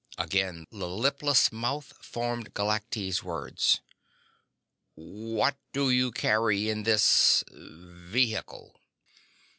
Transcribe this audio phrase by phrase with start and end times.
[0.17, 3.81] Again, the lipless mouth formed Galactese words:
[4.95, 7.43] "What do you carry in this...
[7.51, 8.81] vehicle?"